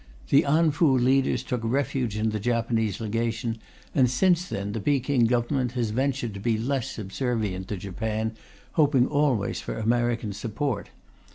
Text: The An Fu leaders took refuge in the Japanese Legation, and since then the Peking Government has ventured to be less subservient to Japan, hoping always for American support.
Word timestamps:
The 0.29 0.41
An 0.45 0.71
Fu 0.71 0.97
leaders 0.97 1.43
took 1.43 1.61
refuge 1.63 2.17
in 2.17 2.31
the 2.31 2.39
Japanese 2.39 2.99
Legation, 2.99 3.59
and 3.93 4.09
since 4.09 4.47
then 4.49 4.71
the 4.71 4.79
Peking 4.79 5.25
Government 5.27 5.73
has 5.73 5.91
ventured 5.91 6.33
to 6.33 6.39
be 6.39 6.57
less 6.57 6.89
subservient 6.89 7.67
to 7.67 7.77
Japan, 7.77 8.31
hoping 8.71 9.05
always 9.05 9.61
for 9.61 9.77
American 9.77 10.33
support. 10.33 10.89